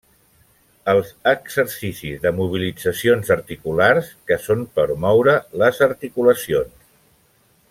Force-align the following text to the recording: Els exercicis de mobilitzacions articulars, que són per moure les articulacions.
Els 0.93 1.11
exercicis 1.31 2.23
de 2.23 2.31
mobilitzacions 2.39 3.31
articulars, 3.37 4.11
que 4.31 4.41
són 4.49 4.67
per 4.79 4.89
moure 5.07 5.37
les 5.65 5.87
articulacions. 5.93 6.79